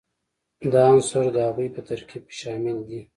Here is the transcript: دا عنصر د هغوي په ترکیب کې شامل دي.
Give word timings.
دا 0.71 0.81
عنصر 0.93 1.25
د 1.31 1.37
هغوي 1.47 1.67
په 1.75 1.81
ترکیب 1.89 2.23
کې 2.29 2.35
شامل 2.41 2.77
دي. 2.89 3.01